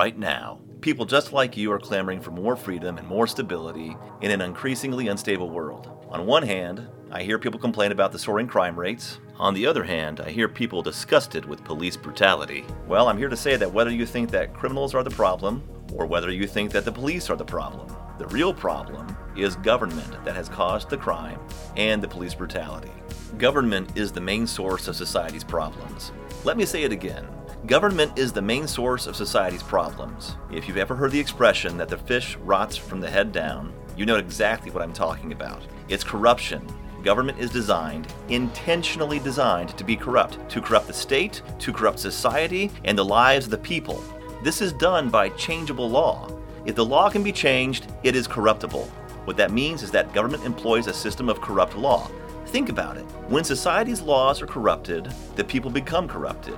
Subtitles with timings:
[0.00, 0.58] right now.
[0.80, 5.08] People just like you are clamoring for more freedom and more stability in an increasingly
[5.08, 6.06] unstable world.
[6.08, 9.18] On one hand, I hear people complain about the soaring crime rates.
[9.36, 12.64] On the other hand, I hear people disgusted with police brutality.
[12.88, 16.06] Well, I'm here to say that whether you think that criminals are the problem, or
[16.06, 20.34] whether you think that the police are the problem, the real problem is government that
[20.34, 21.38] has caused the crime
[21.76, 22.92] and the police brutality.
[23.36, 26.10] Government is the main source of society's problems.
[26.42, 27.28] Let me say it again.
[27.66, 30.34] Government is the main source of society's problems.
[30.50, 34.06] If you've ever heard the expression that the fish rots from the head down, you
[34.06, 35.60] know exactly what I'm talking about.
[35.90, 36.66] It's corruption.
[37.04, 42.70] Government is designed, intentionally designed to be corrupt, to corrupt the state, to corrupt society,
[42.84, 44.02] and the lives of the people.
[44.42, 46.30] This is done by changeable law.
[46.64, 48.86] If the law can be changed, it is corruptible.
[49.26, 52.10] What that means is that government employs a system of corrupt law.
[52.46, 53.04] Think about it.
[53.28, 56.56] When society's laws are corrupted, the people become corrupted.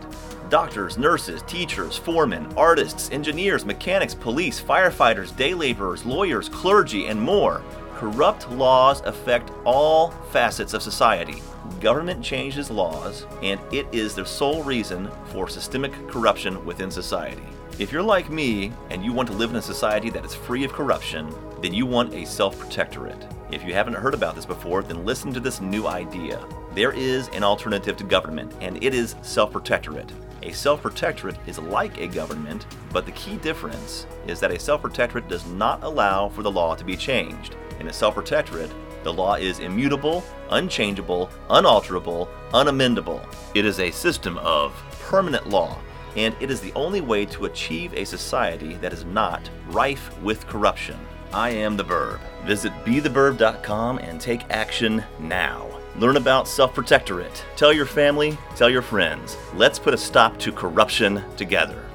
[0.52, 7.62] Doctors, nurses, teachers, foremen, artists, engineers, mechanics, police, firefighters, day laborers, lawyers, clergy, and more.
[7.94, 11.41] Corrupt laws affect all facets of society.
[11.81, 17.48] Government changes laws, and it is the sole reason for systemic corruption within society.
[17.78, 20.64] If you're like me and you want to live in a society that is free
[20.64, 23.27] of corruption, then you want a self protectorate.
[23.50, 26.47] If you haven't heard about this before, then listen to this new idea.
[26.75, 30.12] There is an alternative to government, and it is self protectorate.
[30.43, 34.83] A self protectorate is like a government, but the key difference is that a self
[34.83, 37.57] protectorate does not allow for the law to be changed.
[37.81, 38.71] In a self protectorate,
[39.05, 43.25] the law is immutable, unchangeable, unalterable, unamendable.
[43.55, 45.79] It is a system of permanent law
[46.17, 50.47] and it is the only way to achieve a society that is not rife with
[50.47, 50.99] corruption.
[51.33, 52.21] I am the Burb.
[52.45, 55.81] Visit BeTheBurb.com and take action now.
[55.97, 57.45] Learn about self protectorate.
[57.57, 59.37] Tell your family, tell your friends.
[59.55, 61.92] Let's put a stop to corruption together.